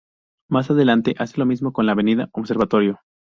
Más 0.49 0.71
adelante 0.71 1.13
hace 1.19 1.37
lo 1.37 1.45
mismo 1.45 1.73
con 1.73 1.85
la 1.85 1.91
Avenida 1.91 2.27
Observatorio. 2.33 3.01